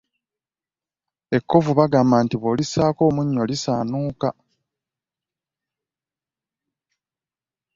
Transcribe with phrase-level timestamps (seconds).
[1.37, 4.29] Ekkovu bagamba mbu bw'olissaako omunnyo lisaanuuka.